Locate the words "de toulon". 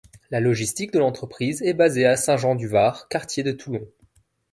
3.43-3.87